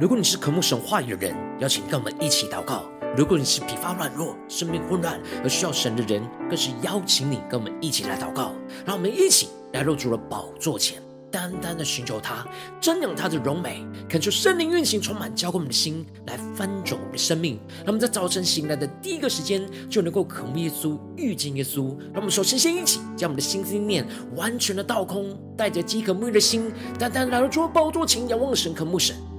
[0.00, 8.52] 如果你是渴慕神话语的人，邀请跟我们一起祷告；如果你是疲乏软弱、生命混乱而需要神的人，更是邀请你跟我们一起来祷告。
[8.86, 11.02] 让我们一起来入主了宝座前。
[11.30, 12.46] 单单的寻求他，
[12.80, 17.60] 瞻仰他的荣美，恳求圣灵运行，充满浇灌我们的心，来翻转我们的生命。
[17.80, 21.90] 让我们在早晨醒来的第一个时间，就能够渴慕耶稣，遇见耶稣。
[22.06, 29.14] 让我们首先先一起将我们的心思念完全的倒空，带着饥渴沐浴的心，单单来到主宝座前，仰望神，渴慕神。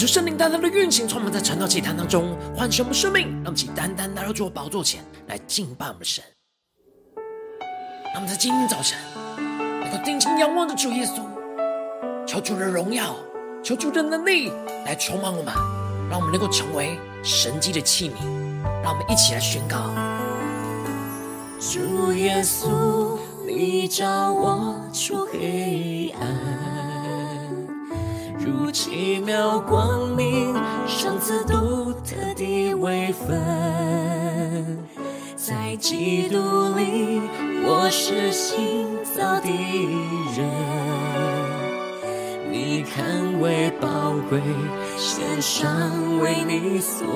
[0.00, 6.24] 求圣灵单单的运行，充满在晨祷祭坛当中，唤醒我们生命，让我们起单单来到主宝座前来敬拜我们的神。
[8.06, 8.98] 让我们在今天早晨
[9.82, 11.20] 能够定睛仰望着主耶稣，
[12.26, 13.14] 求主的荣耀，
[13.62, 14.50] 求主的能力
[14.86, 15.52] 来充满我们，
[16.08, 18.14] 让我们能够成为神迹的器皿。
[18.82, 19.90] 让我们一起来宣告：
[21.60, 26.69] 主耶稣，你照我出黑暗。
[28.42, 30.54] 如奇妙光明，
[30.86, 34.78] 赏赐独特的位分，
[35.36, 36.38] 在基督
[36.74, 37.20] 里，
[37.62, 39.48] 我是新造的
[40.34, 40.48] 人。
[42.50, 44.40] 你看为宝贵，
[44.96, 47.06] 献上为你所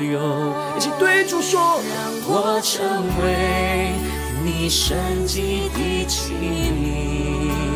[0.00, 0.54] 有。
[0.78, 2.82] 一起对主说，让我成
[3.22, 3.92] 为
[4.42, 4.96] 你圣
[5.26, 7.73] 洁的器皿。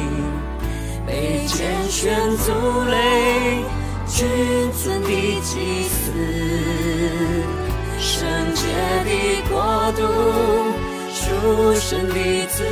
[1.18, 2.52] 被拣选族
[2.88, 3.64] 类，
[4.06, 4.28] 君
[4.72, 5.08] 尊的
[5.42, 6.12] 祭司，
[7.98, 8.62] 圣洁
[9.04, 9.10] 的
[9.50, 10.00] 国度，
[11.12, 12.62] 属神的子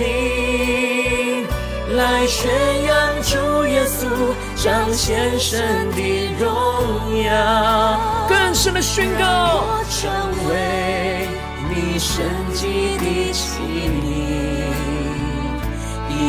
[0.00, 1.46] 民，
[1.96, 2.50] 来宣
[2.82, 4.08] 扬主耶稣，
[4.56, 6.00] 彰显神的
[6.40, 9.24] 荣耀，更深的宣告，
[9.68, 10.10] 我成
[10.48, 11.28] 为
[11.70, 12.66] 你圣洁
[12.98, 13.60] 的器
[14.02, 14.33] 皿。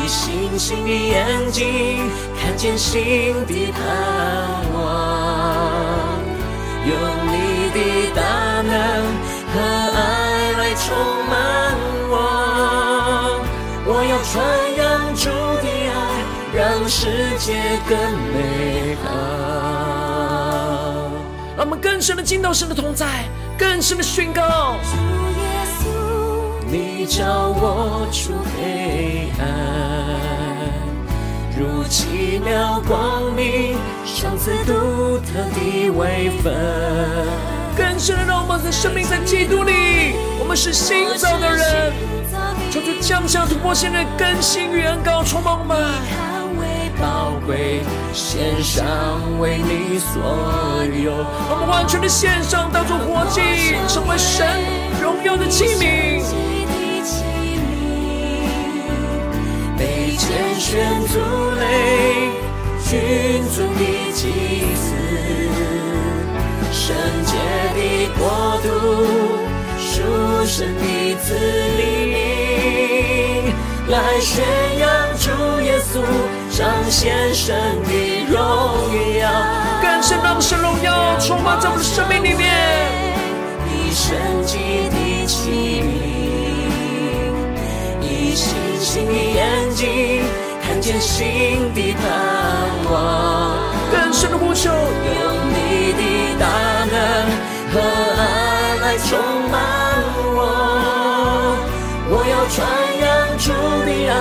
[0.06, 2.08] 以星星的眼睛
[2.40, 3.82] 看见新的盼
[4.72, 4.80] 望，
[6.86, 6.94] 用
[7.26, 7.34] 你
[7.74, 7.80] 的
[8.14, 8.22] 大
[8.62, 8.72] 能
[9.52, 9.56] 和
[9.96, 9.98] 爱
[10.60, 10.86] 来充
[11.28, 11.34] 满
[12.12, 12.14] 我。
[13.88, 14.32] 我要传
[14.78, 14.86] 扬
[15.16, 15.26] 主
[15.64, 15.98] 的爱，
[16.54, 17.02] 让世
[17.40, 17.46] 界
[17.90, 17.98] 更
[18.32, 19.10] 美好。
[21.58, 23.26] 让我们更深的敬到神的同在，
[23.58, 24.76] 更深的宣告。
[26.68, 29.46] 你照我出黑暗，
[31.58, 36.54] 如奇妙光明，上次独特的微分。
[37.78, 41.94] 更深的让我们的生命在基督里，我们是新造的人。
[42.70, 45.78] 求主降下突破性的更新与恩膏，充满我们。
[47.00, 47.82] 宝贵，
[48.14, 48.86] 献上
[49.40, 50.22] 为你所
[51.04, 51.14] 有。
[51.50, 53.42] 我们完全的献上，当作活祭，
[53.88, 54.46] 成为神
[55.02, 56.22] 荣耀的器皿。
[60.18, 61.20] 拣选族
[61.60, 62.30] 类，
[62.84, 63.82] 君尊的
[64.14, 64.22] 祭
[64.76, 64.86] 司，
[66.72, 66.96] 圣
[67.26, 67.34] 洁
[67.76, 67.80] 的
[68.18, 68.22] 国
[68.64, 68.68] 度，
[69.78, 69.92] 属
[70.46, 71.28] 神的子
[71.78, 71.80] 民，
[73.88, 74.44] 来宣
[74.80, 74.84] 扬
[75.18, 75.30] 主
[75.62, 76.02] 耶稣，
[76.58, 78.38] 彰显神的荣
[79.20, 79.24] 耀，
[79.82, 82.54] 更深让神荣耀充满在我们的生命里面，
[83.70, 84.16] 以圣
[84.46, 84.58] 洁
[84.90, 86.16] 的器皿。
[88.36, 90.24] 星星的眼睛
[90.62, 92.04] 看见新的盼
[92.92, 92.94] 望，
[93.92, 94.74] 更深的呼求，有
[95.50, 96.02] 你的
[96.40, 96.46] 大
[96.92, 96.96] 能
[97.72, 97.76] 和
[98.18, 98.22] 爱
[98.82, 99.18] 来充
[99.52, 99.54] 满
[100.36, 100.40] 我。
[102.08, 102.56] 我要传
[103.02, 103.06] 扬
[103.38, 103.52] 主
[103.86, 104.14] 的爱，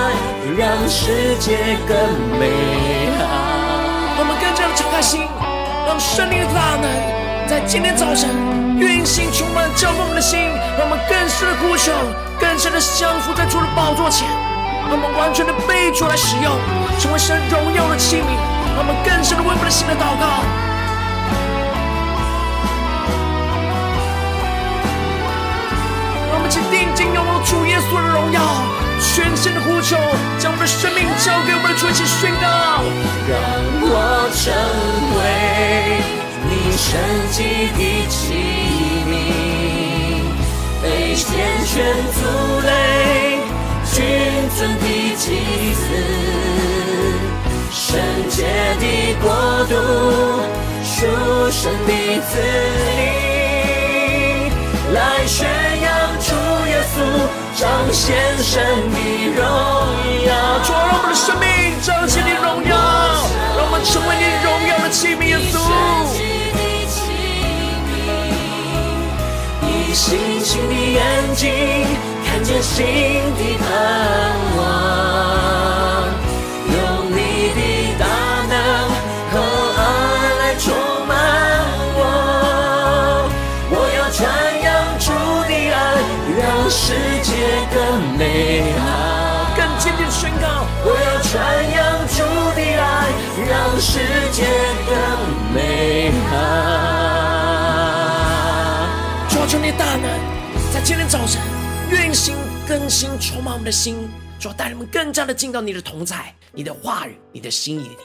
[0.57, 1.45] 让世界
[1.87, 1.93] 更
[2.39, 2.43] 美
[3.19, 3.21] 好。
[4.17, 5.27] 我们更加的敞开心，
[5.87, 6.85] 让圣灵的大能
[7.47, 8.27] 在今天早晨
[8.79, 11.93] 运行，充满浇灌我们的心，让我们更深的呼求，
[12.41, 14.27] 更深的降服在主的宝座前。
[14.89, 16.57] 让我们完全的被主来使用，
[16.97, 18.33] 成为神荣耀的器皿。
[18.73, 20.41] 让我们更深的为我们的心的祷告。
[26.33, 28.41] 让我们去定睛仰望主耶稣的荣耀，
[28.97, 29.93] 全心的呼求，
[30.41, 32.81] 将我们的生命交给我们的主，一起宣告。
[33.29, 33.37] 让
[33.85, 34.49] 我成
[35.21, 36.24] 为
[36.55, 36.87] 你神
[37.31, 37.37] 迹
[37.75, 38.15] 的器
[39.09, 39.11] 皿，
[40.81, 41.25] 被天
[41.65, 41.73] 选
[42.13, 42.17] 族
[42.61, 42.69] 类。
[43.91, 43.95] 君
[44.57, 44.85] 尊的
[45.17, 45.25] 祭
[45.73, 45.83] 司，
[47.71, 47.83] 圣
[48.29, 48.35] 洁
[48.79, 48.83] 的
[49.21, 49.25] 国
[49.65, 49.73] 度，
[50.83, 50.95] 属
[51.51, 51.89] 神的
[52.21, 52.31] 子
[52.87, 52.91] 民，
[54.93, 54.97] 来
[55.27, 55.37] 宣
[55.81, 55.85] 扬
[56.19, 56.27] 主
[56.67, 56.95] 耶稣，
[57.55, 58.03] 彰显
[58.41, 58.53] 神
[58.91, 58.95] 的
[59.35, 59.39] 荣
[60.25, 60.29] 耀。
[60.63, 61.43] 主啊，让我们的生命
[61.81, 62.71] 彰显你的荣耀，
[63.57, 65.55] 让我们成为你荣耀的器皿，耶稣。
[69.95, 71.01] 星星的眼
[71.35, 71.49] 睛。
[72.25, 73.65] 看见新的盼
[74.57, 74.59] 望，
[76.67, 76.75] 用
[77.09, 77.17] 你
[77.55, 77.59] 的
[77.97, 78.03] 大
[78.51, 78.53] 能
[79.31, 79.33] 和
[79.77, 79.79] 爱
[80.41, 80.65] 来充
[81.07, 81.11] 满
[81.95, 81.99] 我。
[83.71, 84.19] 我要传
[84.61, 84.67] 扬
[84.99, 85.07] 主
[85.47, 85.73] 的爱，
[86.37, 86.83] 让世
[87.23, 87.31] 界
[87.73, 87.77] 更
[88.17, 88.21] 美
[88.77, 88.83] 好。
[89.55, 90.45] 更坚定的宣告，
[90.83, 91.33] 我要传
[91.71, 92.19] 扬主
[92.53, 92.83] 的爱，
[93.47, 93.93] 让世
[94.33, 94.43] 界
[94.85, 94.91] 更
[95.53, 96.04] 美
[100.85, 101.41] 今天早晨。
[101.89, 102.35] 运行
[102.67, 104.07] 更新，充满我们的心，
[104.39, 107.97] 主要带领我们更加的进到你的同在、你的话语、你的心意里。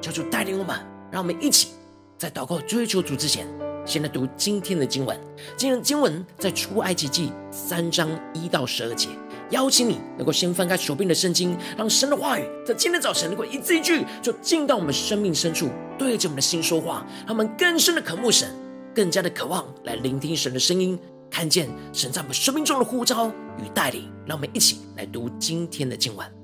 [0.00, 0.78] 求主带领我们，
[1.10, 1.70] 让我们一起
[2.16, 3.44] 在祷告追求主之前，
[3.84, 5.18] 先来读今天的经文。
[5.56, 9.08] 今天的经文在出埃及记三章一到十二节。
[9.50, 18.48] 邀请你能够先翻开手边的圣经，让神的话语在今天早晨能够一字一句就进到我们生命深处，对着我们的心说话，让我们更深的渴慕神，
[18.94, 20.96] 更加的渴望来聆听神的声音。
[21.32, 26.41] 看见神在我们生命中的呼召与带领，让我们一起来读今天的经文。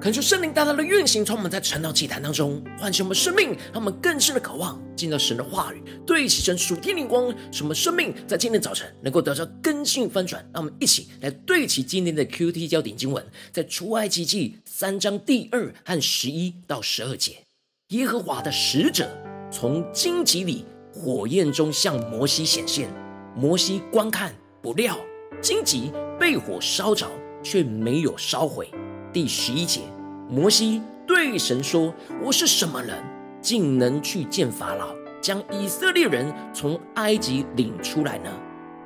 [0.00, 10.42] 恳求圣灵大大的运行，充满在晨祷祭坛当中唤醒我们生命，让我们更深的渴望进到神的话语，对齐神属天灵光，使我们生命在今天早晨能够得到更新翻转。
[10.54, 17.44] 让我们一起来对齐今天的 QT 焦点经文，在出埃及记三章第二和十一到十二节，
[17.88, 19.06] 耶和华的使者
[19.52, 20.64] 从荆棘里
[20.94, 22.88] 火焰中向摩西显现，
[23.36, 24.98] 摩西观看，不料
[25.42, 27.06] 荆棘被火烧着，
[27.42, 28.70] 却没有烧毁。
[29.12, 29.80] 第十一节，
[30.28, 32.96] 摩西对神说：“我是什么人，
[33.42, 38.30] 竟能去见法老，将以色列人从埃及领出来呢？”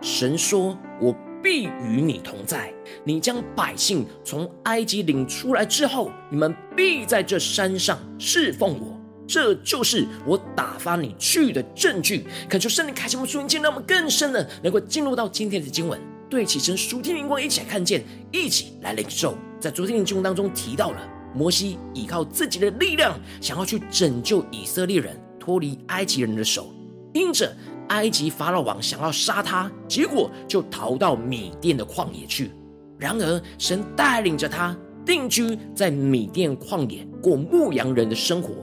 [0.00, 2.72] 神说：“我必与你同在。
[3.04, 8.98] 你将百姓从埃及领出来之后，你们必在这山上侍奉我。
[9.26, 16.00] 这就是我打发你去的证据。”恳求圣灵开启我们属灵，让我们更深的能够进入到今天的经文。
[16.30, 18.02] 对齐神属天灵光，一起来看见，
[18.32, 19.36] 一起来领受。
[19.64, 20.98] 在昨天的经文当中提到了，
[21.34, 26.70] 摩西依靠自己的力量，想要去拯救以色列人脱离埃及人的手，
[27.14, 27.50] 因着
[27.88, 32.50] 埃及法老王想要杀他，结果就逃到米甸的旷野去。
[32.98, 38.56] 然而，神带领着他定居在米甸旷野，过牧羊人的生活。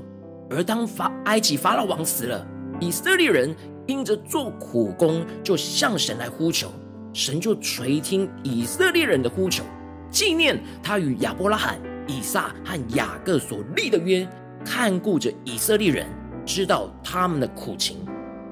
[0.51, 2.45] 而当法埃及法老王死了，
[2.79, 3.55] 以色列人
[3.87, 6.71] 因着做苦工，就向神来呼求。
[7.11, 9.63] 神就垂听以色列人的呼求，
[10.11, 14.27] 纪念他与亚伯拉罕、以撒和雅各所立的约，
[14.65, 16.05] 看顾着以色列人，
[16.45, 17.97] 知道他们的苦情。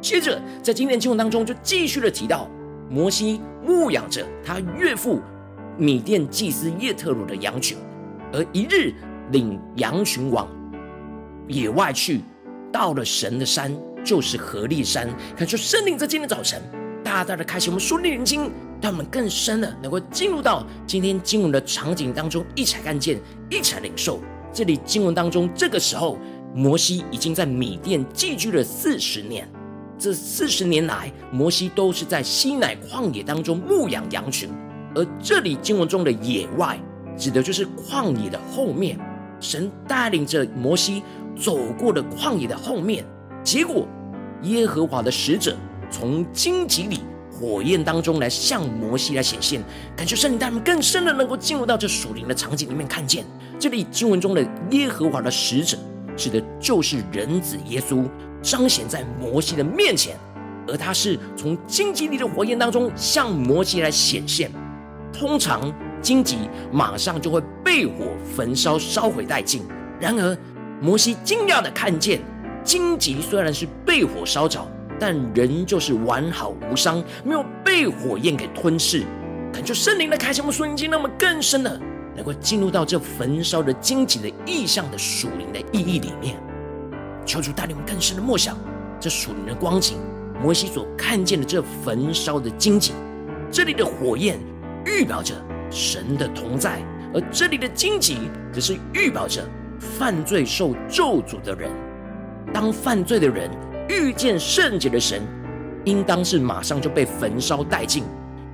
[0.02, 2.48] 接着，在今天经文当中，就继续的提到
[2.90, 5.20] 摩西牧养着他岳父
[5.78, 7.78] 米甸祭司叶特鲁的羊群，
[8.32, 8.94] 而一日
[9.32, 10.48] 领羊群往
[11.50, 12.22] 野外去，
[12.72, 13.76] 到了神的山，
[14.06, 15.10] 就是何利山。
[15.36, 16.62] 看出圣灵在今天早晨。
[17.02, 18.52] 大大的开启我们属灵眼睛，
[18.82, 23.20] 让我们更深的能够进入到今天经文的场景当中，一起看见，
[23.50, 24.20] 一起领受。
[24.54, 26.18] 这里经文当中，这个时候
[26.56, 29.48] 摩西已经在米甸寄居了四十年。
[29.98, 34.50] 这四十年来，摩西都是在西乃旷野当中牧养羊群，
[34.96, 36.80] 而这里经文中的野外，
[37.18, 38.98] 指的就是旷野的后面。
[39.42, 41.04] 神带领着摩西
[41.38, 43.06] 走过了旷野的后面，
[43.44, 43.88] 结果
[44.44, 45.56] 耶和华的使者。
[45.92, 47.00] 从荆棘里
[47.40, 49.64] 火焰当中来向摩西来显现，
[49.96, 53.24] 感觉圣灵带他们更深的能够进入到这属灵的场景里面，看见
[53.58, 55.78] 这里经文中的耶和华的使者，
[56.18, 58.06] 指的就是人子耶稣，
[58.42, 60.18] 彰显在摩西的面前，
[60.68, 64.52] 而他是从荆棘里的火焰当中向摩西来显现。
[65.14, 68.06] 通常荆棘马上就会被火
[68.36, 69.64] 焚烧烧毁殆尽，
[69.98, 70.38] 然而
[70.82, 72.20] 摩西惊讶的看见，
[72.66, 74.60] 荆棘虽然是被火烧着。
[75.00, 79.04] 但人就是完好无伤，没有被火焰给吞噬。
[79.52, 81.80] 感觉圣灵的开启，我们属灵经，让我们更深的
[82.16, 86.36] 能够进入到这焚烧的荆棘的意象的属灵的意义里面。
[87.26, 88.58] 求主带领我们更深的默想
[89.00, 89.98] 这属灵的光景。
[90.42, 92.94] 摩西所看见的这焚烧的荆棘，
[93.52, 94.40] 这里的火焰
[94.86, 95.34] 预表着
[95.72, 96.82] 神的同在，
[97.14, 99.44] 而这里的荆棘则是预表着
[99.80, 101.72] 犯罪受咒诅的人。
[102.54, 103.50] 当犯罪的人。
[103.90, 105.22] 遇见圣洁的神，
[105.84, 108.04] 应当是马上就被焚烧殆尽。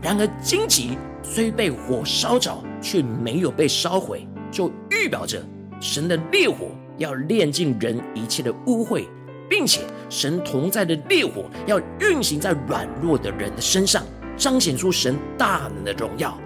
[0.02, 5.44] 然而荆棘虽被火烧着，却没有被烧毁，就预表着
[5.80, 9.06] 神的烈火要炼尽人一切的污秽，
[9.50, 14.04] 并且神同在的烈火要运行在软弱的人的身上，
[14.38, 16.38] 彰显出神大能的荣耀。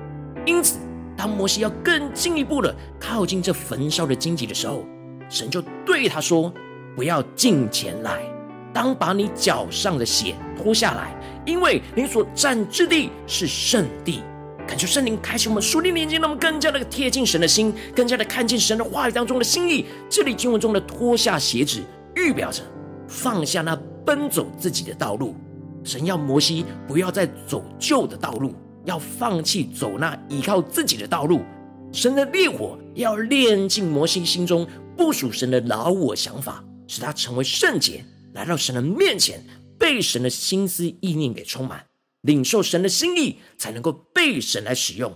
[0.46, 0.80] 因此，
[1.18, 4.86] 当摩西要更进一步的靠近这焚烧的荆棘的时候，
[5.30, 6.52] 神就对他说
[6.96, 8.24] ：“不要近前来。”
[8.74, 14.22] 当把你脚上的鞋脱下来，因为你所站之地是圣地。
[14.68, 19.86] 感谢圣灵开启我们属灵眼睛，让我们更加的贴近神的心，更加的看见神的话语当中的心意。
[20.08, 21.82] 这里经文中的脱下鞋子，
[22.16, 22.62] 预表着
[23.08, 25.36] 放下那奔走自己的道路。
[25.84, 28.54] 神要摩西不要再走旧的道路，
[28.86, 31.42] 要放弃走那依靠自己的道路。
[31.92, 38.06] 神的烈火要炼尽摩西心中不属神的老我想法，使他成为圣洁。
[38.34, 39.44] 来到神的面前，
[39.78, 41.86] 被神的心思意念给充满，
[42.22, 45.14] 领受神的心意，才能够被神来使用。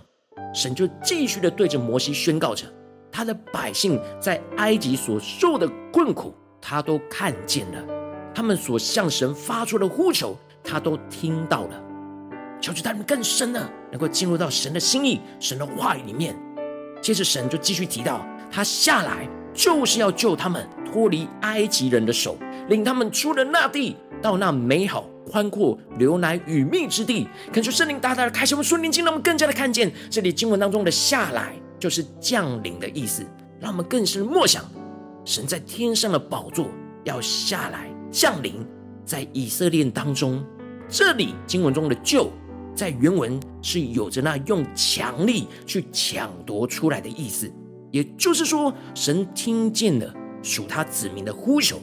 [0.52, 2.64] 神就继续的对着摩西宣告着：
[3.10, 7.82] 他的百姓在埃及所受的困苦，他都看见了；
[8.34, 11.80] 他们所向神发出的呼求，他都听到了。
[12.60, 16.34] 求主他们更深的能够进入到神的心意、神的话语里面。
[17.02, 22.38] 接着神就继续提到，他下来就是要救他们脱离埃及人的手。
[22.68, 27.28] 领他们出了那地，到那美好宽阔、流奶与蜜之地。
[27.52, 33.24] 恳求圣灵大大的开启我们属灵眼睛，让我们更加的看见这里经文当中的“下来”就是降临的意思。
[33.60, 34.64] 让我们更深默想，
[35.24, 36.68] 神在天上的宝座
[37.04, 38.66] 要下来降临
[39.04, 40.44] 在以色列当中。
[40.88, 42.30] 这里经文中的“救”
[42.74, 47.50] 在原文是有着那用强力去抢夺出来的意思，
[47.90, 51.78] 也就是说，神听见了属他子民的呼求，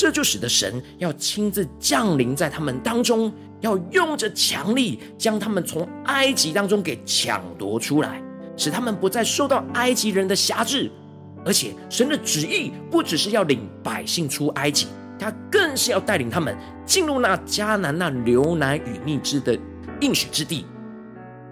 [0.00, 3.30] 这就使得神要亲自降临在他们当中，
[3.60, 8.18] 要用着强力将他们从埃及当中给抢夺出来，
[8.56, 10.90] 使他们不再受到埃及人的辖制。
[11.44, 14.86] 而且，神的旨意不只是要领百姓出埃及，
[15.18, 19.54] 他更是要带领他们进入那迦南那流奶与蜜汁的
[20.00, 20.64] 应许之地。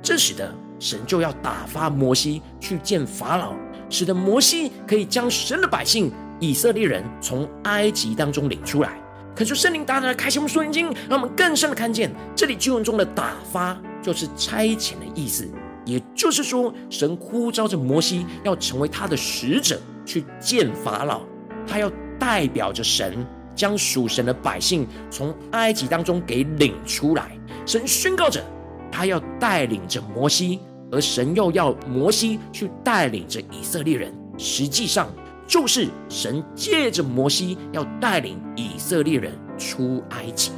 [0.00, 3.52] 这使得神就要打发摩西去见法老，
[3.90, 9.00] 使得摩西可以将神的百姓以色列人从埃及当中领出来。
[9.34, 15.48] 恳求圣灵大大的开启我们属灵眼睛，让我们更深的看见这里经文中的打发，就是差遣的意思。
[15.84, 21.22] 也就是说，神呼召着摩西要成为他的使者，去见法老。
[21.66, 23.24] 他要代表着神，
[23.54, 27.38] 将属神的百姓从埃及当中给领出来。
[27.64, 28.42] 神宣告着，
[28.90, 34.12] 他要带领着摩西，而神又要摩西去带领着以色列人。
[34.36, 35.08] 实际上，
[35.48, 40.52] 就是神借着摩西要带领以色列人出埃及。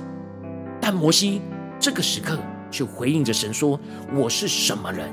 [0.81, 1.40] 但摩西
[1.79, 2.37] 这个时刻
[2.70, 3.79] 却回应着神说
[4.12, 5.09] ：“我是什么人？”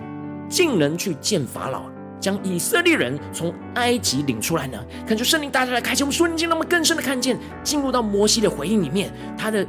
[0.50, 1.84] 竟能去见法老，
[2.20, 4.84] 将以色列人从埃及领出来呢？
[5.06, 9.66] 恳求圣灵大大来开启我们属灵眼睛，让我们更深的看见，进入到摩西的回应里面，他的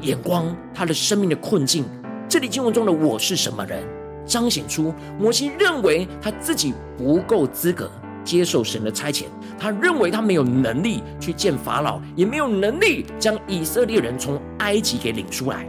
[0.00, 1.84] 眼光，他的生命的困境。
[2.28, 3.82] 这里经文中的“我是什么人”，
[4.24, 7.90] 彰显出摩西认为他自己不够资格
[8.24, 9.24] 接受神的差遣，
[9.58, 15.66] 他认为他没有能力去见法老，也没有能力将以色列人从埃及给领出来。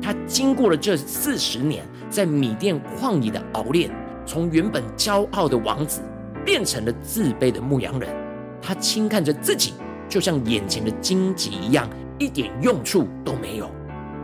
[0.00, 1.84] 他经过了这四十年。
[2.10, 3.90] 在米甸旷野的熬炼，
[4.24, 6.00] 从原本骄傲的王子
[6.42, 8.08] 变成了自卑的牧羊人。
[8.62, 9.74] 他轻看着自己，
[10.08, 11.86] 就像眼前的荆棘一样，
[12.18, 13.70] 一点用处都没有。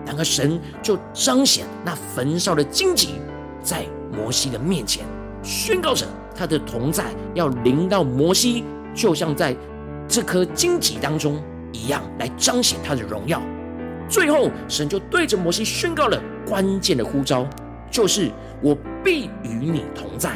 [0.07, 3.17] 然而神就彰显那焚烧的荆棘，
[3.63, 5.05] 在摩西的面前
[5.43, 9.57] 宣告着他的同在要临到摩西，就像在
[10.09, 11.43] 这颗荆棘当中
[11.73, 13.41] 一样，来彰显他的荣耀。
[14.09, 17.47] 最后，神就对着摩西宣告了关键的呼召。
[17.91, 18.29] 就是
[18.61, 20.33] 我必与你同在。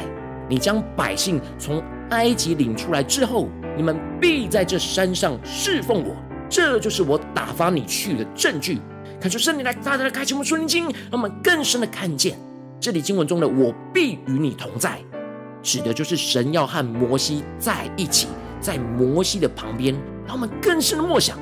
[0.47, 6.15] 你将百姓从埃及领出来之后，你们必在这山上侍奉我。
[6.49, 8.79] 这就是我打发你去的证据。
[9.19, 12.39] 恳求圣灵来大大的开启我们属灵经，让我们更深的看见
[12.79, 14.97] 这里经文中的“我必与你同在”，
[15.61, 18.27] 指的就是神要和摩西在一起，
[18.59, 19.95] 在摩西的旁边。
[20.25, 21.37] 让我们更深的默想，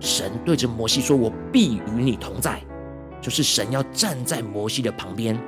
[0.00, 2.60] 神对着摩西说：“我必与你同在。”
[3.22, 5.38] 就是神要站在摩西的旁边，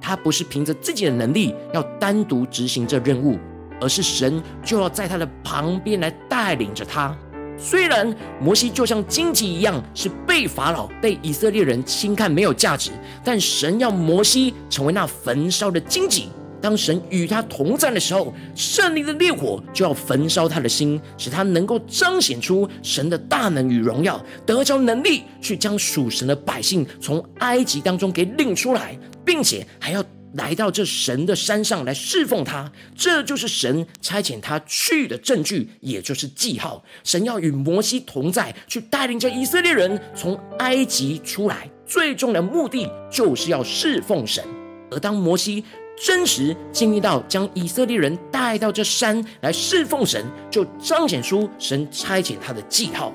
[0.00, 3.38] 他不是凭着自己的能力要单独执行这任务，
[3.80, 7.16] 而是神就要在他的旁边来带领着他。
[7.56, 12.90] 虽然摩西就像荆棘一样，是被法老、被以色列人轻看没有价值，
[13.22, 16.28] 但神要摩西成为那焚烧的荆棘。
[16.64, 30.02] 当神与他同在的时候，圣灵的烈火就要焚烧他的心，使他能够彰显出神的大能与荣耀，得着能力去将属神的百姓从埃及当中给领出来，并且还要
[30.36, 32.72] 来到这神的山上来侍奉他。
[32.96, 36.82] 这就是神差遣他去的证据，也就是记号。
[37.02, 44.42] 神要与摩西同在，去带领着以色列人从埃及出来，最终的目的就是要侍奉神。
[44.90, 45.62] 而当摩西，
[45.96, 53.12] 真实经历到将以色列人带到这山来侍奉神，就彰显出神差遣他的记号。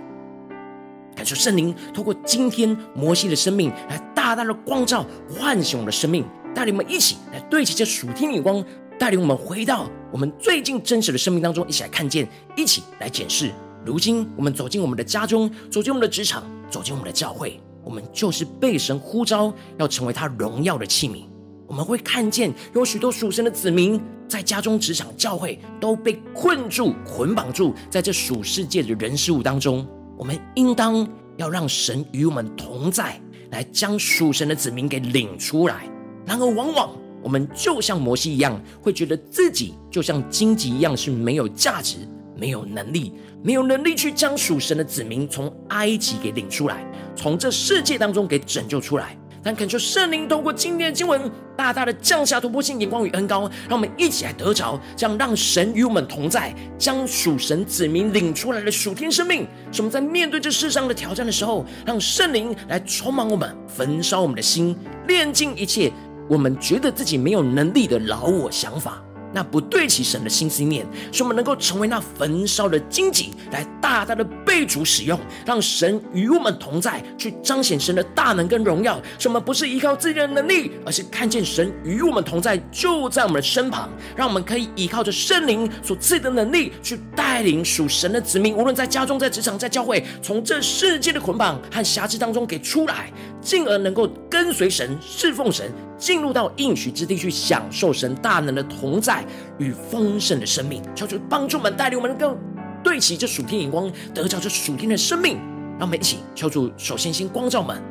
[1.15, 6.23] 感受圣灵透过今天摩西的生命来大大的光照、唤醒我们的生命，
[6.55, 8.63] 带领我们一起来对齐这属天眼光，
[8.97, 13.51] 带领我们回到我们最近真实的生命当中，一起来看见，一起来检视。
[13.85, 21.25] 如今我们走进我们的家中，走进我们的职场，走进我们的教会，我们就是被神呼召要成为他荣耀的器皿。
[21.69, 29.87] 我们会看见有许多属神的子民，在家中、职场、教会都被困住、捆绑住，在这属世界的人事物当中。
[30.17, 35.87] 我们应当要让神与我们同在，来将属神的子民给领出来。
[36.25, 36.89] 然而，往往
[37.21, 41.97] 我们就像摩西一样，会觉得自己就像荆棘一样，是没有价值、
[42.35, 46.83] 没有能力、没有能力去将属神的子民从埃及给领出来，
[47.15, 49.15] 从这世界当中给拯救出来。
[49.43, 64.75] 但恳求圣灵通过今天的经文，大大的降下突破性眼光与恩高，让我们一起来得着，这样让神与我们同在，将属神子民领出来的属天生命，使我们在面对这世上的挑战的时候，让圣灵来充满我们，焚烧我们的心，
[65.07, 65.91] 炼尽一切
[66.27, 69.01] 我们觉得自己没有能力的老我想法，
[69.33, 79.01] 那不对齐神的心思念，使我们能够成为那焚烧的荆棘，来大大的被主使用，让神与我们同在，去彰显神的大能跟荣耀。
[79.17, 93.11] 使我们不是依靠自己的能力，而是看见神与我们同在，就在我们的身旁，让我们可以依靠着圣灵所赐的能力，去带领属神的子民，无论在家中、在职场、在教会，从这世界的捆绑和辖制当中给出来，
[93.49, 95.71] 进而能够跟随神、侍奉神。
[95.97, 99.25] 进入到应许之地去享受神大能的同在
[99.57, 102.37] 与丰盛的生命，求主帮助我们带领我们，能够
[102.83, 105.39] 对齐这属天眼光，得着这属天的生命。
[105.79, 107.81] 让我们一起求主，首先先光照我们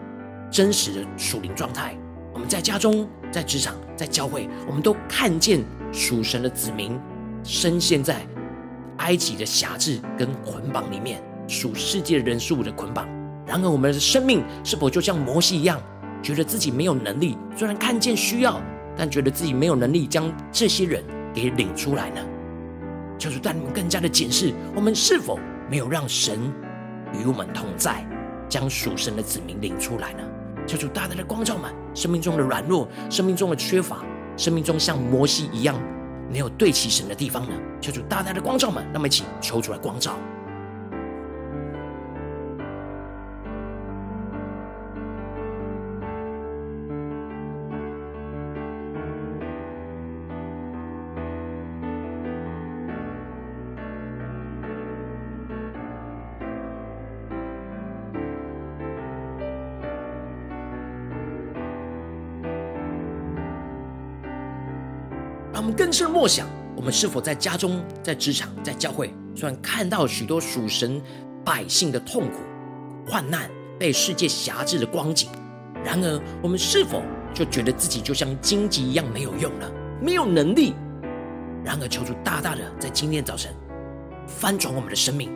[0.48, 1.98] 真实的属灵状态。
[2.32, 6.98] 我们在家中、在职场、在教会，我们都看见属神的子民
[7.42, 8.24] 深陷在
[8.98, 13.17] 埃及的辖制跟捆绑里面，属世界的人数的捆绑。
[13.48, 15.80] 然而，我们的生命是否就像摩西一样？
[16.22, 18.60] 觉得自己没有能力，虽然看见需要，
[18.96, 22.20] 但觉得自己没有能力将这些人给领出来呢？
[23.16, 25.38] 就是带你们更加的检视，我们是否
[25.70, 26.38] 没有让神
[27.14, 28.04] 与我们同在，
[28.48, 30.18] 将属神的子民领出来呢？
[30.66, 34.04] 求主大大的光照们生命中的软弱，生命中的缺乏，
[34.36, 35.74] 生命中像摩西一样
[36.30, 37.54] 没有对齐神的地方呢？
[37.80, 40.18] 求主大大的光照们，那么一起求主来光照。
[65.78, 71.00] 更深默想，我们是否在家中、在职场、在教会，虽然看到许多属神
[71.44, 72.38] 百姓的痛苦、
[73.06, 75.30] 患难、被世界辖制的光景，
[75.84, 77.00] 然而我们是否
[77.32, 80.74] 就觉得自己就像荆棘一样没有用了，没有能力？
[81.64, 83.54] 然而求主大大的在今天早晨
[84.26, 85.30] 翻转我们的生命，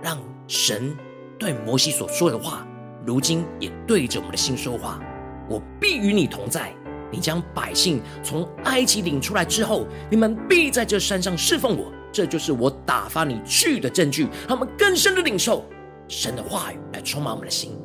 [0.00, 0.96] 让神
[1.36, 2.64] 对摩西所说的话，
[3.04, 5.00] 如今也对着我们的心说话：
[5.48, 6.72] 我必与你同在。
[7.10, 14.28] 你将百姓从埃及领出来之后，你们必在这山上侍奉我，这就是我打发你去的证据。
[14.46, 15.64] 他们更深的领受
[16.08, 17.76] 神的话语，来充满我们的心。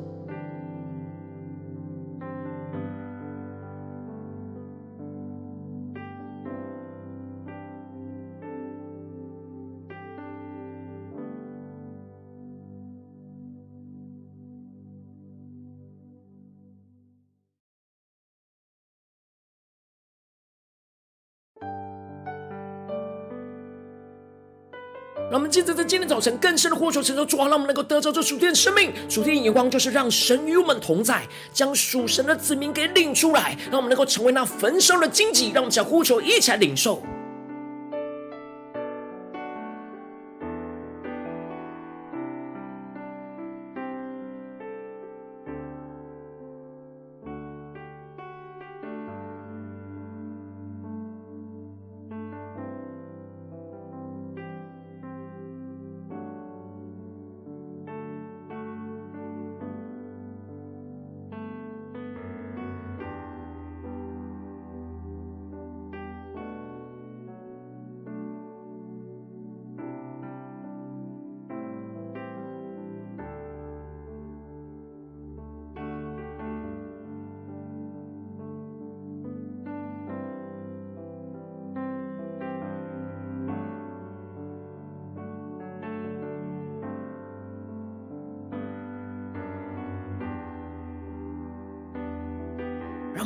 [25.28, 28.92] 让我们接着在今天早晨更深的呼求，承受主啊，让我们能够得着这属天的生命。
[29.08, 35.50] 属天的眼光就是让神与我们同在，将属神的子民给领出来，让我们能够成为那焚烧的荆棘。
[35.52, 37.02] 让我们将呼求一起来领受。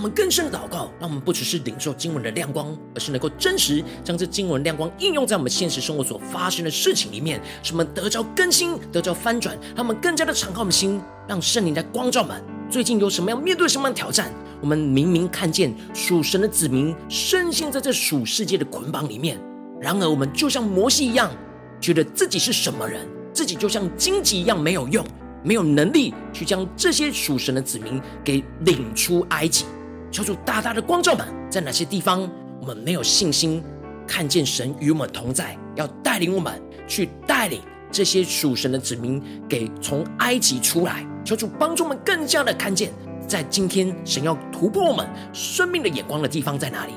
[0.00, 12.42] 我们更深的祷告，让我们不只是领受经文的亮光，而是能够真实将这经文亮光应用在我们现实生活所发生的事情里面，使我们得着更新，得着翻转，让我们更加的敞开我们心，让圣灵来光照们。
[12.70, 14.32] 最近有什么样面对什么样的挑战？
[14.62, 19.38] 我们明明看见属神的子民深陷在这属世界的捆绑里面，
[19.82, 21.30] 然而我们就像摩西一样，
[21.78, 25.04] 觉得自己是什么人，自己就像荆棘一样没有用，
[25.44, 29.66] 没有能力去将这些属神的子民给领出埃及。
[30.11, 32.29] 求主大大的光照们，在哪些地方
[32.61, 33.62] 我们没有信心
[34.07, 37.61] 看见神与我们同在，要带领我们去带领
[37.92, 41.07] 这些属神的子民给从埃及出来。
[41.25, 42.92] 求主帮助我们更加的看见，
[43.29, 46.92] 在今天神要突破我们生命的眼光的地方在哪里？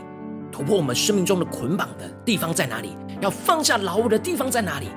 [0.51, 2.97] 突破我们生命中的捆绑的地方在哪里？
[3.21, 4.87] 要放下劳碌的地方在哪里？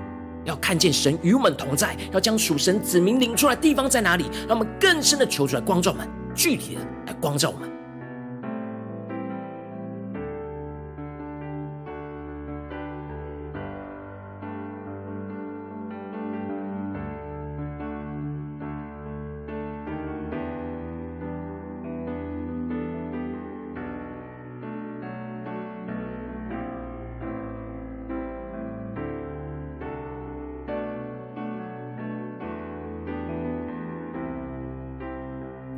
[0.44, 4.24] 要看见神与我们同在，要将属神子民领出来的地方在哪里？
[4.48, 7.75] 让我们更深的求出来光照们，具体的来光照我们。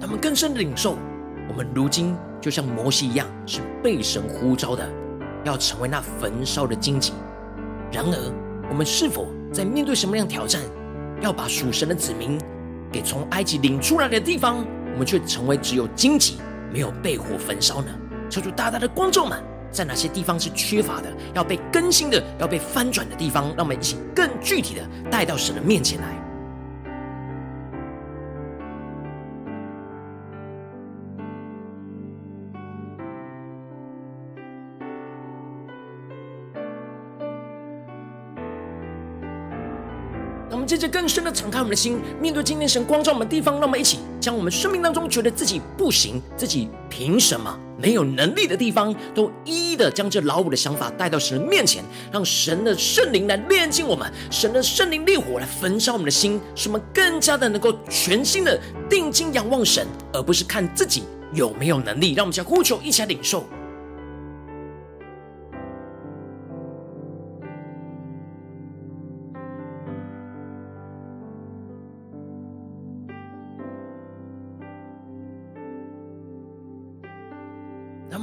[0.00, 0.96] 他们更深的领受，
[1.48, 4.88] 我们如今就像摩西一样，是被神呼召的，
[5.44, 7.12] 要成为那焚烧的荆棘。
[7.90, 8.32] 然而，
[8.70, 10.62] 我们是否在面对什么样的挑战，
[11.20, 12.38] 要把属神的子民
[12.92, 16.38] 给从埃及领出来的地方，我们却成为只有荆棘，
[16.72, 17.88] 没有被火焚烧呢？
[18.30, 26.27] 求主大大的光照们，在哪些地方是缺乏的，要被更新的，要被翻转的地方，让我们一起更具体的带到神的面前来。
[40.68, 62.12] 接着更深的敞开我们的心，面对今天神光照我们的地方，让我们一起将我们生命当中觉得自己不行、自己凭什么没有能力的地方，都一一的将这老五的想法带到神的面前，让神的圣灵来炼净我们，神的圣灵烈火来焚烧我们的心，使我们更加的能够全心的定睛仰望神，而不是看自己有没有能力。
[62.12, 63.42] 让我们将呼求一起来领受。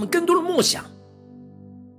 [0.06, 0.86] 更多的默想，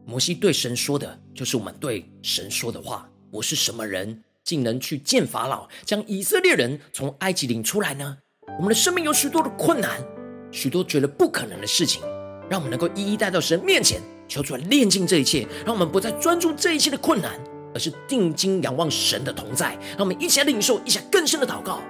[0.04, 3.08] 摩西对神说的，就是我们对神说的话。
[3.30, 8.18] 我是什么人，竟能去见法老，将以色列人从埃及领出来呢？
[8.58, 10.00] 我们的生命有许多的困难，
[10.50, 12.00] 许多觉得不可能的事情，
[12.48, 17.38] 让我们能够一一带到神面前，求主来炼净这一切，让我们不再专注这一切的困难，
[17.74, 19.76] 而是定睛仰望神的同在。
[19.90, 21.82] 让我们一起来领受，一下更深的祷告。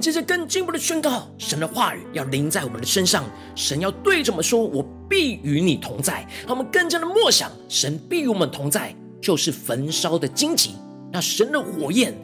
[0.00, 3.22] 们接着更进一步的宣告，神的话语要临在我们的身上，
[3.54, 10.70] 神要对着我们说：“我必与你同在。”让我们更加的默想，神必与我们同在，就是焚烧的荆棘。
[11.12, 12.14] 那神的火焰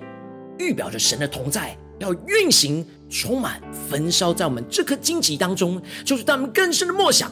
[0.59, 3.61] 预表着神的同在，要运行、充满、
[3.91, 7.31] 焚烧在我们这颗荆棘当中，就是他们更深的默想。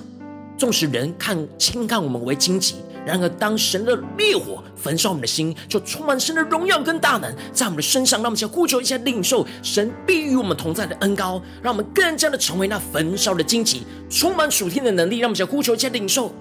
[0.59, 2.75] 纵使人看轻看我们为荆棘。
[3.07, 8.21] 然而，当神的烈火焚烧我们的心，就充满神的荣耀跟大能在我们的身上。
[8.21, 15.19] 让我们想呼求一下，领受神必与我们同在的恩高，让我们更加的成为那焚烧的荆棘，充满属天的能力。
[15.19, 16.35] 让我们想呼求一下，领受。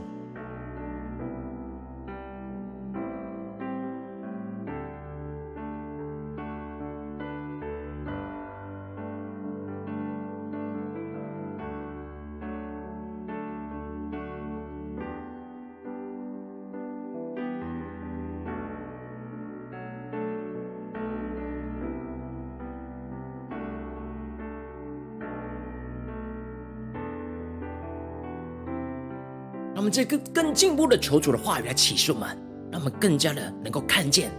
[29.83, 32.29] 我们这个更进步的求主的话语来启示我们，
[32.71, 34.31] 让我们更加的能够看见，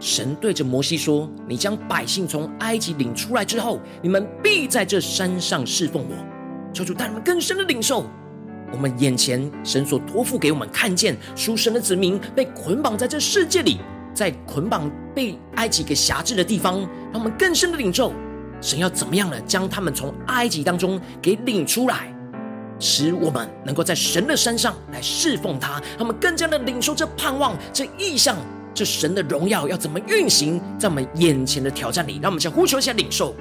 [0.00, 6.16] 神对着摩西说：“你将百姓从埃及领出来之后，你们必在这山上侍奉我。”
[6.72, 8.06] 求主带你们更深的领受，
[8.72, 13.76] 我们眼前神所托付给我们看见属神的子民被捆绑在这世界里，
[14.14, 16.80] 在捆绑被埃及给辖制的地方，
[17.12, 18.14] 让我们更深的领受
[18.62, 19.38] 神要怎么样呢？
[19.42, 22.10] 将他们从埃及当中给领出来。
[22.80, 28.36] 使我们能够在神的山上来侍奉他，他们更加的领受这盼望、这意象、
[28.72, 32.18] 这神的荣耀要怎么运行在我们眼前的挑战里。
[32.22, 33.34] 让我们先呼求一下领受。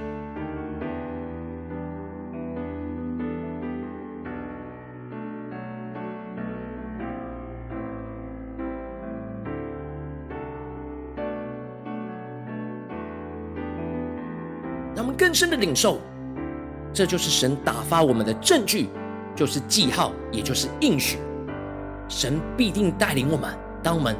[14.96, 16.02] 让我们更深的领受，
[16.94, 18.90] 这就是神打发我们的证据。
[19.40, 21.18] 就是记号，也就是应许，
[22.10, 23.50] 神必定带领我们。
[23.82, 24.14] 当我们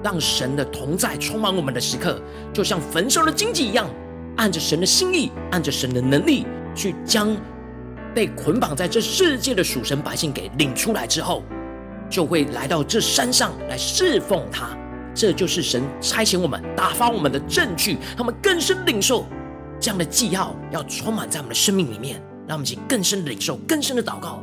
[0.00, 3.90] 让神的同在充满我们的时刻，就像焚烧的荆棘一样，
[4.36, 7.36] 按着神的心意，按着神的能力，去将
[8.14, 11.42] 被捆绑在这世界的属神百姓给领出来之后，
[12.08, 14.68] 就会来到这山上来侍奉他。
[15.12, 19.26] 这就是神差遣我们、打发我们的证据，他们更深领受
[19.80, 24.40] 这样的记号，要充满在我们的生命里面，让我们去更深的领受、更深的祷告。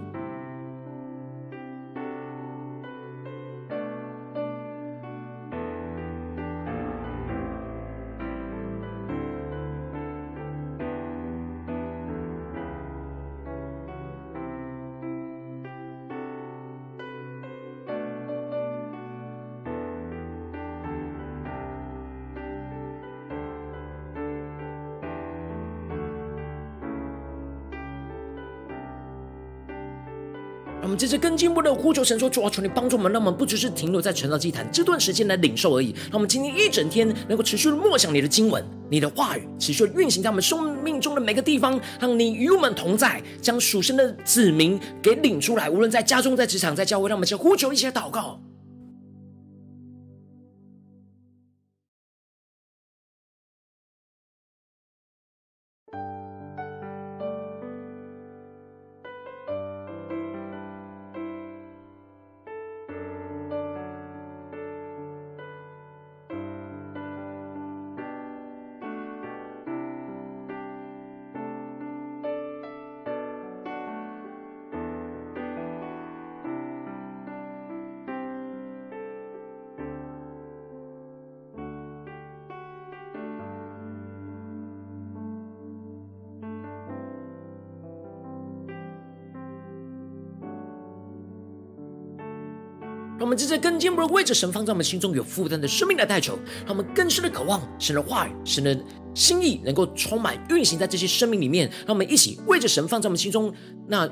[31.07, 35.95] 我们接着更进一步的呼求神说：主啊，求你帮助我们，让我们不只是停留在晨祷祭坛这段时间来领受而已。
[36.11, 41.79] 让我们今天一整天能够持续的默想你的经文、你的话语，持续的运行在我们生命中的每个地方。
[41.97, 45.69] 让你与我们同在，将属神的子民给领出来。
[45.69, 48.41] 无论在家中、在职场、在教会，让我们先呼求一些祷告。
[93.17, 98.79] 让我们在这更进一步的为着神放在我们心中有负担的生命来代求，让我们更深的渴望神的话语、神的
[99.15, 101.67] 心意能够充满运行在这些生命里面。
[101.85, 103.51] 让我们一起为着神放在我们心中
[103.87, 104.07] 那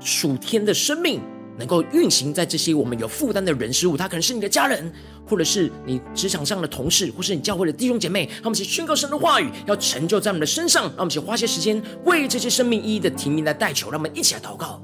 [0.00, 1.18] 属天的生命，
[1.58, 3.96] 能够运行在这些我们有负担的人事物。
[3.96, 4.92] 他可能是你的家人，
[5.26, 8.26] 或者是你职场上的同事，或是你教会的弟兄姐妹。
[8.26, 10.82] 让我们一起宣告神的话语要成就在我们的身上。
[10.82, 13.90] 让我们一起花些时间为这些生命一一的提名来代求。
[13.90, 14.82] 让我们一起来祷告。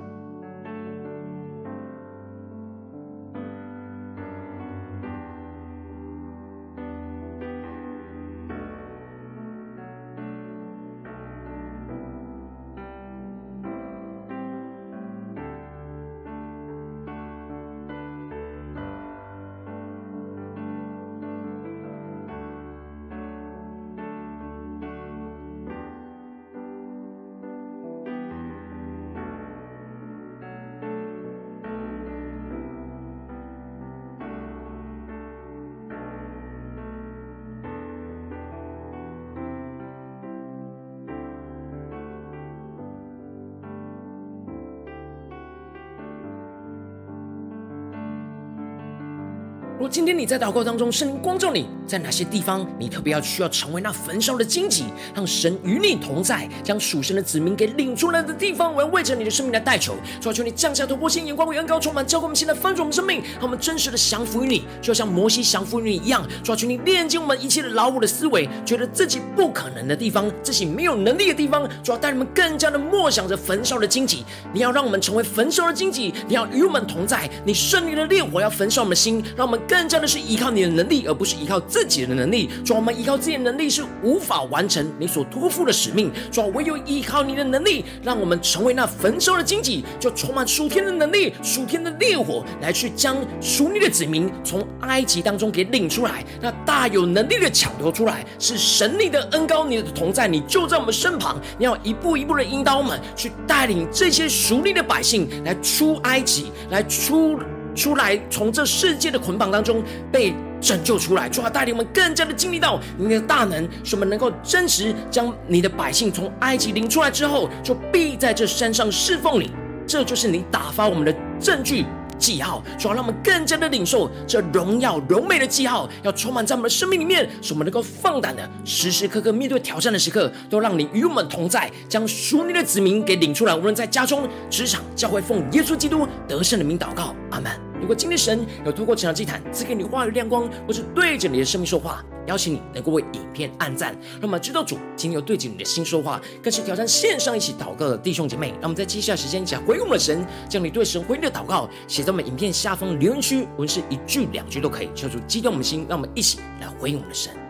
[49.90, 59.94] 今天你在祷告当中，圣灵光照你在哪些地方，你特别要需要成为那焚烧的荆棘，让神与你同在，将属神的子民给领出来的地方，我要为着你的生命来代求。
[60.20, 66.22] 主啊，求你降下突破性眼光与恩膏，充满教灌我们，现在翻转我们生命，让我们真实的降服于你，就像摩西降服于你一样。
[66.44, 74.22] 主啊，求你炼净我们一切的老我的思维，觉得自己不可能的地方，自己没有能力的地方，主要，带你们更加的默想着焚烧的荆棘。
[74.52, 79.58] 你要让我们成为焚烧的荆棘，你要与我们同在，你圣灵的烈火要焚烧我们的心，让我们。
[79.68, 82.48] 更加的是依靠你的能力，而不是依靠自己的能力。
[82.64, 86.10] 主，我们依靠自己的能力是无法完成你所托付的使命。
[86.32, 96.24] 主，唯有依靠你的能力，让我们成为那焚烧的荆棘，就充满属天的能力、属天的烈火，来去将属你的子民从埃及当中给领出来。
[96.40, 101.38] 那大有能力的抢夺出来，是神力的恩高，你的同在，你就在我们身旁。
[101.58, 107.38] 你要一步一步的引导我们，去带领这些属你的百姓来出埃及，来出。
[107.74, 119.50] 出来，从这世界的捆绑当中被拯救出来，主啊，带领我们更加的经历到你的大能，使我们能够真实将你的百姓从埃及领出来之后，就必在这山上侍奉你。
[119.86, 121.86] 这就是你打发我们的证据
[122.18, 133.54] 记号，主要，让我们更加的领受这荣耀荣美的记号，要充满在我们的生命里面，使我们能够放胆的时时刻刻面对挑战的时刻，都让你与我们同在，将属你的子民给领出来。
[133.54, 137.67] 无论在家中、职场、教会，奉耶稣基督得胜的名祷告，阿门。
[137.80, 148.48] 如果今天神有透过这场祭坛赐给你话语亮光，或是对着你的生命说话，邀请你能够为影片按赞，让我们知道主今天有对着你的心说话，更是挑战线上一起祷告的弟兄姐妹。
[148.60, 157.47] 让我们在接下来时间一起回应我们的神，将你对神回应的祷告写在我们影片下方留言区，无论是一句两句都可以，求主激动我们的心，让我们一起来回应我们的神。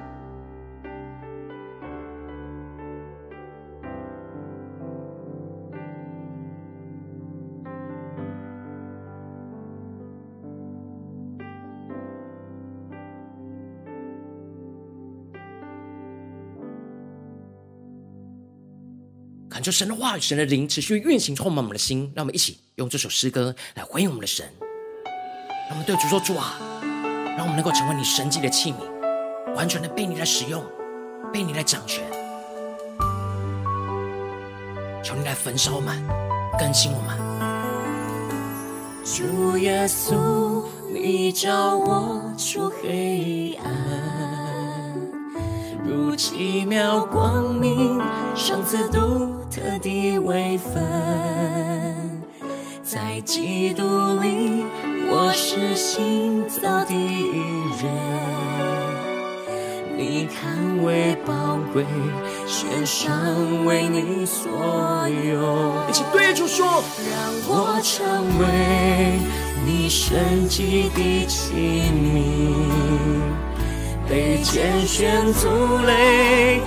[19.73, 22.12] 神的话语，神的灵持续运行，充满我们的心。
[22.14, 24.47] 让我们一起用这首诗歌来回应我们的神。
[25.69, 26.55] 让我们对主说：“主啊，
[27.37, 30.64] 让我们能够成为你神迹的器皿，完全的被你来使用，
[31.33, 32.03] 被你来掌权。
[35.03, 36.03] 求你来焚烧我们，
[36.59, 37.19] 更新我们。”
[39.05, 44.95] 主耶稣，你照我出黑暗，
[45.83, 47.99] 如奇妙光明，
[48.37, 52.22] 赏赐独特的微分，
[52.82, 53.82] 在基督
[54.20, 54.64] 里，
[55.11, 56.94] 我是新造的
[57.80, 57.90] 人。
[59.96, 61.82] 你看为宝贵，
[62.46, 63.11] 献上
[63.64, 64.51] 为你所
[65.09, 65.72] 有。
[65.88, 68.05] 一起对主说，让我成
[68.38, 69.18] 为
[69.64, 71.55] 你圣洁的器
[71.90, 72.20] 皿，
[74.09, 75.49] 被拣选族
[75.86, 76.61] 类，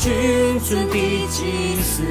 [0.00, 0.94] 君尊的
[1.28, 2.04] 祭司，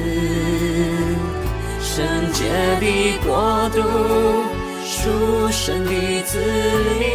[1.80, 2.44] 圣洁
[2.80, 3.80] 的国度，
[4.84, 5.08] 属
[5.50, 6.38] 神的子
[7.00, 7.06] 民。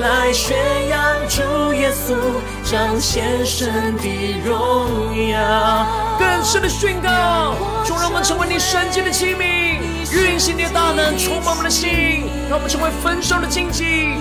[0.00, 0.56] 来宣
[0.88, 2.14] 扬主耶稣
[2.62, 5.86] 彰显神的荣耀，
[6.16, 9.80] 更深的宣告，主让我们成为你圣洁的器皿，
[10.12, 14.18] 运行你的大能充满我们的心，让我们成为焚烧的荆棘。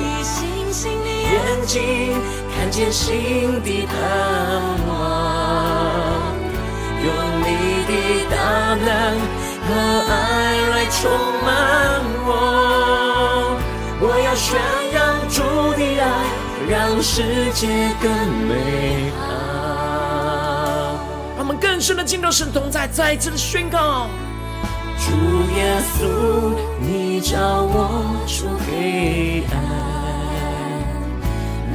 [1.34, 2.14] 眼睛
[2.56, 3.92] 看见新的盼
[4.88, 4.92] 望，
[7.04, 7.08] 用
[7.42, 7.48] 你
[7.90, 7.92] 的
[8.30, 8.36] 大
[8.76, 8.88] 能
[9.66, 9.68] 和
[10.10, 10.14] 爱
[10.70, 11.00] 来充
[11.44, 11.48] 满
[12.26, 12.30] 我，
[14.00, 14.48] 我要宣
[14.94, 15.02] 扬。
[15.34, 15.42] 主
[15.74, 16.06] 的爱
[16.70, 17.62] 让世界
[18.00, 18.06] 更
[18.48, 18.52] 美
[19.20, 19.22] 好。
[21.36, 24.08] 让我们更深的进入神同在，再次的宣告：
[25.00, 25.12] 主
[25.56, 29.58] 耶稣，你照我出黑暗，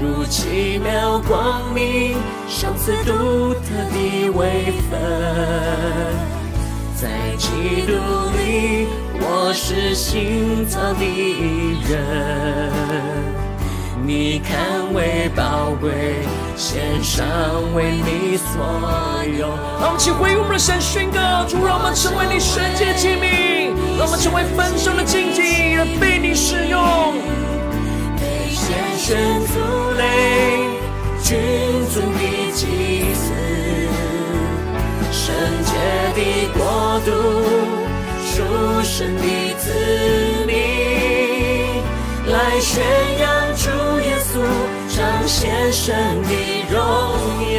[0.00, 2.14] 如奇妙光明，
[2.48, 5.00] 赏赐独特的微分。
[6.94, 7.48] 在基
[7.84, 7.92] 督
[8.36, 8.86] 里，
[9.20, 11.04] 我是新造的
[11.88, 11.98] 人。
[14.06, 16.22] 你看为宝贵，
[16.56, 17.26] 献上
[17.74, 18.62] 为你所
[19.36, 19.48] 有。
[19.80, 25.42] 让我们起回应我们的神，宣告主，让我们成为你圣洁器皿，让我们成为丰盛的荆棘，
[26.00, 26.78] 被你使用。
[29.08, 29.54] 被拣选族
[29.96, 30.02] 类，
[31.22, 31.38] 君
[31.94, 32.20] 尊的
[32.52, 32.60] 祭
[33.14, 33.32] 司，
[35.10, 35.34] 圣
[35.64, 35.72] 洁
[36.14, 36.20] 的
[36.52, 36.60] 国
[37.06, 37.10] 度，
[38.22, 38.28] 属
[38.82, 39.22] 神的
[39.56, 39.64] 子
[40.46, 40.52] 民，
[42.26, 42.84] 来宣
[43.18, 43.64] 扬主
[44.00, 44.30] 耶稣。
[44.94, 45.94] 彰显神
[46.24, 46.30] 的
[46.70, 46.76] 荣
[47.54, 47.58] 耀，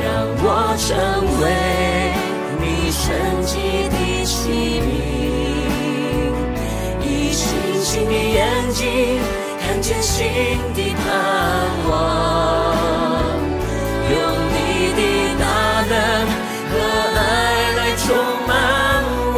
[0.00, 0.06] 让
[0.40, 0.46] 我
[0.78, 0.88] 成
[1.42, 1.44] 为
[2.60, 3.04] 你圣
[3.44, 3.52] 洁
[3.90, 3.94] 的
[4.24, 4.36] 器
[4.80, 4.88] 皿，
[7.02, 7.44] 以星
[7.82, 8.38] 星的眼
[8.72, 8.80] 睛
[9.88, 10.26] 真心
[10.74, 11.08] 的盼
[11.88, 11.90] 望，
[14.10, 14.14] 用
[14.52, 15.00] 你的
[15.40, 15.42] 大
[15.88, 15.92] 能
[16.68, 16.72] 和
[17.16, 17.18] 爱
[17.74, 18.04] 来充
[18.46, 18.50] 满
[19.34, 19.36] 我，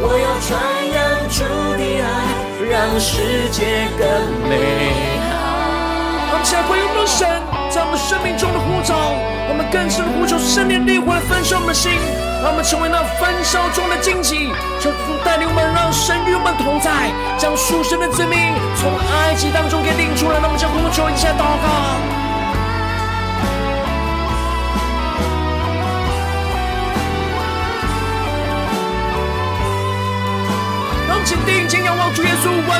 [0.00, 0.48] 我要传
[0.94, 1.36] 扬主
[1.76, 2.08] 的爱。
[2.70, 3.12] 让世
[3.50, 3.58] 界
[3.98, 4.02] 更
[4.48, 4.50] 美
[5.28, 5.30] 好。
[6.32, 7.18] 我们起来回应我们的神，
[7.70, 9.14] 在我们生命中的呼召，
[9.48, 11.92] 我们更深的呼求圣灵烈火来焚烧我们的心，
[12.42, 14.50] 让我们成为那焚烧中的荆棘。
[14.82, 16.90] 求主带领我们，让神与我们同在，
[17.38, 18.36] 将属神的子民
[18.74, 20.42] 从埃及当中给领出来。
[20.42, 21.70] 让我们将呼求一下祷告。
[31.22, 31.79] 请定睛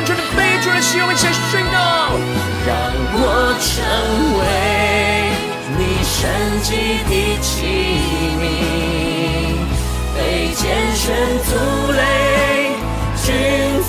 [0.01, 1.77] 仰望主耶稣，完全的被主的使用，一起宣告。
[2.67, 2.69] 让
[3.13, 3.25] 我
[3.61, 3.69] 成
[4.39, 4.43] 为
[5.77, 6.19] 你圣
[6.63, 6.69] 洁
[7.09, 7.49] 的器
[8.41, 8.43] 皿，
[10.17, 10.19] 被
[10.55, 10.63] 拣
[10.95, 11.05] 选
[11.45, 11.49] 族
[11.93, 12.01] 类，
[13.23, 13.27] 君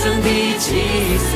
[0.02, 0.66] 尊的祭
[1.18, 1.30] 司，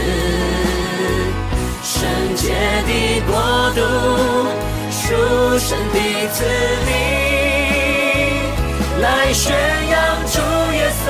[1.83, 1.93] 圣
[2.35, 2.43] 洁
[2.85, 2.89] 的
[3.27, 3.31] 国
[3.75, 3.79] 度，
[4.91, 5.03] 属
[5.59, 5.97] 神的
[6.33, 6.37] 子
[6.85, 6.89] 民，
[9.01, 9.43] 来宣
[9.89, 9.93] 扬
[10.25, 10.33] 主
[10.73, 11.03] 耶稣。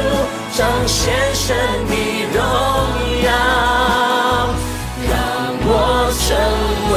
[0.58, 1.53] 彰显神
[1.89, 1.93] 的
[2.32, 2.39] 荣
[3.26, 3.30] 耀，
[5.03, 5.12] 让
[5.68, 5.70] 我
[6.16, 6.24] 成
[6.93, 6.95] 为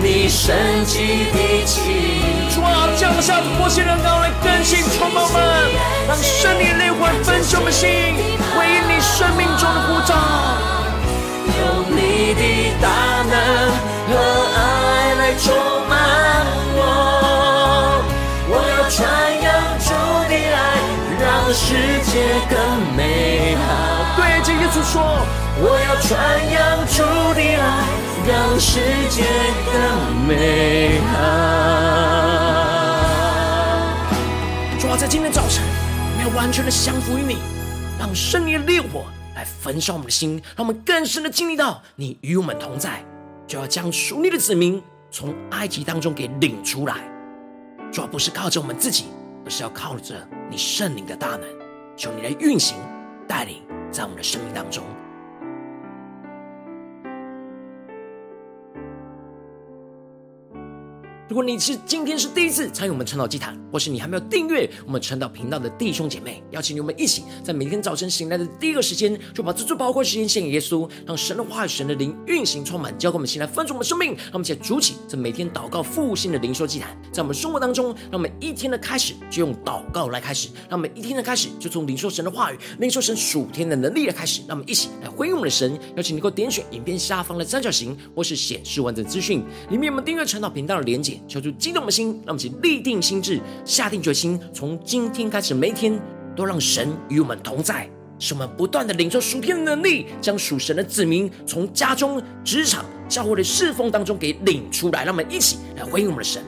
[0.00, 1.36] 你圣洁的
[1.66, 1.80] 器
[2.22, 2.54] 皿。
[2.54, 5.34] 主啊，降下突破性的高来更新充满们，
[6.06, 7.08] 让圣灵烈火
[25.60, 27.02] 我要传扬主
[27.34, 27.84] 的爱，
[28.28, 28.78] 让世
[29.10, 29.24] 界
[29.66, 29.74] 更
[30.26, 31.12] 美好。
[34.78, 35.64] 主要在今天早晨，
[36.16, 37.38] 没有完全的降服于你，
[37.98, 39.04] 让圣灵的烈火
[39.34, 43.04] 来焚烧我们的心，让我们更深的经历到你与我们同在，
[43.46, 44.80] 就要将属你的子民
[45.10, 46.94] 从埃及当中给领出来。
[47.90, 49.06] 主要不是靠着我们自己。
[49.44, 50.14] 而是要靠着
[50.50, 51.42] 你圣灵的大能，
[51.96, 52.76] 求你来运行
[53.26, 54.84] 带领，在我们的生命当中。
[61.28, 74.16] 如果你是今天是第一次参与我们晨祷祭坛，或是你还没有订阅我们晨祷频道的弟兄姐妹，邀请你们一起在每天早晨醒来的第一个时间，就把这最宝贵时间献给耶稣，让神的话语、神的灵运行充满，交给我们，先来分盛我们生命。
[74.16, 84.40] 让我们一起来筑起这每天祷告复兴的灵修祭坛，在我们生活当中，让我们一天的开始就用祷告来开始，让我们一天的开始就从领受神的话语、领受神属天的能力来开始。
[84.48, 91.17] 让我们一起来回应我们的神，邀请你能够点选影片下方的三角形，或是显示完整资讯里面我们订阅晨祷频道的连结。
[91.26, 96.00] 求主激动的心，让我们一起立定心志，下定决心，从今天开始，每一天
[96.36, 97.88] 都让神与我们同在，
[98.18, 105.04] 使我们不断的领受属天的能力，将属神的子民从家中、职场、教会的侍奉当中给领出来。
[105.04, 106.42] 让我们一起来回应我们的神。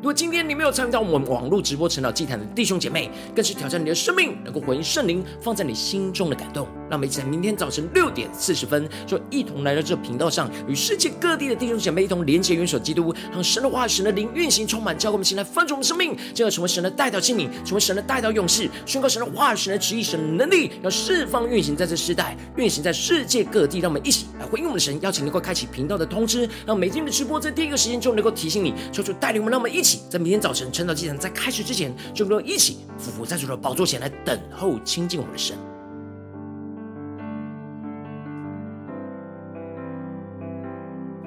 [0.00, 6.68] 如果今天你没有参与到我们网络直播晨祷祭坛的弟兄姐妹，更是挑战你的生命，能够回应圣灵放在你心中的感动。
[6.88, 23.78] 让我们一起在明天早晨六点四十分，就一同来到这频道上，与世界各地的弟兄姐妹一同连接、元首基督，让神的话、神的灵运行充满，教给我们前来翻转我们生命，进而成为神的代祷器皿，成为神的代祷勇士，宣告神的话、神的旨意、神的能力，要释放运行在这世代，运行在世界各地。
[23.78, 30.00] 让我们一起来回应我们的神，邀请能够开启频道的通知，让每天的直播在第一个时间就能够提醒你，求主带领我们，让我们一起。
[30.10, 35.56] 在明天早晨晨祷祭坛在开始之前，就能够一起俯伏在主的宝座前来等候亲近我们的神。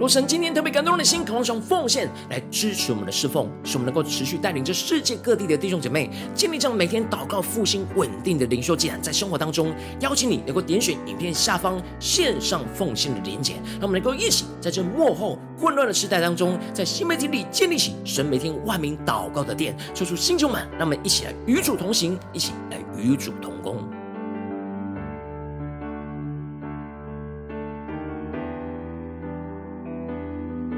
[0.02, 23.78] 若神今天特别感动的心，渴望用奉献来支持我们的侍奉，使我们能够持续带领着世界各地的弟兄姐妹建立这样每天祷告复兴稳定的灵修祭坛，在生活当中邀请你能够点选影片下方线上奉献的连结，让我们能够一起在这幕后混乱的时代当中，在新媒体里建立起神每天万名祷告的殿，说出星球们，让我们一起来与主同行，一起来与主同工。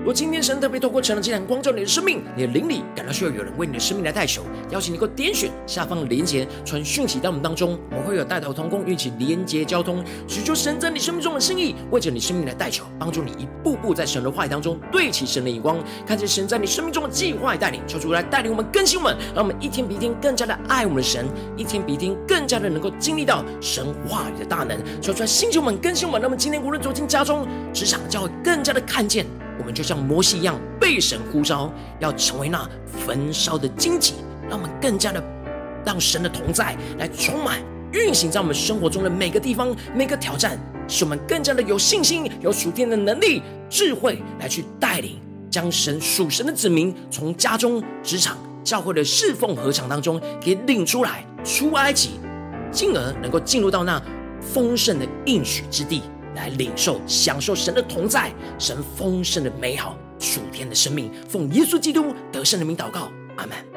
[0.04, 21.26] 如果今天神特别透过晨祷祭坛光照你的生命，你的灵里感到需要有人为你的生命来代求，邀请你能够点选下方的连结，传讯息到我们当中，我们会有带头同工一起连结交通，寻求神在你生命中的心意，为着你生命来代求，帮助你一步步在神的话语当中对齐神的眼光，看见神在你生命中的计划带领，求主来带领我们更新我们，让我们一天比一天更加的爱我们的神，
[21.56, 29.26] 一天比一天更加的能够经历到神话语的大能，求主来星球们更新我们，让我们今天无论走进家中、职场，将会更加的看见。
[29.60, 34.16] 我们就像摩西一样被神呼召，要成为那焚烧的荆棘，
[34.50, 35.24] 让我们更加的
[35.86, 52.12] 让神的同在来充满运行在我们生活中的每个地方、每个挑战，使我们更加的有信心、有属天的能力、智慧来去带领，将神属神的子民从家中、职场、教会的侍奉禾场当中给领出来，出埃及，
[52.72, 54.02] 进而能够进入到那
[54.42, 56.02] 丰盛的应许之地。
[56.36, 63.73] 来领受、享受神的同在，神丰盛的美好属天的生命，奉耶稣基督得胜的名祷告，阿门。